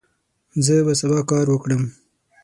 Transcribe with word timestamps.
زه 0.65 0.75
به 0.85 0.93
سبا 1.01 1.19
کار 1.31 1.45
وکړم. 1.49 1.83